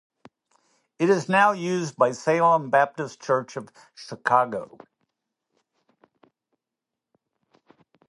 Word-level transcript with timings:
It 0.97 1.11
is 1.11 1.29
now 1.29 1.51
used 1.51 1.95
by 1.95 2.11
Salem 2.13 2.71
Baptist 2.71 3.21
Church 3.21 3.55
of 3.55 3.69
Chicago. 3.93 4.79